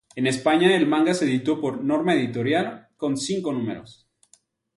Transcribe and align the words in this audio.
En 0.15 0.25
España 0.25 0.75
el 0.75 0.87
manga 0.87 1.13
se 1.13 1.25
editó 1.25 1.61
por 1.61 1.83
Norma 1.83 2.15
Editorial, 2.15 2.87
con 2.97 3.17
cinco 3.17 3.53
números. 3.53 4.09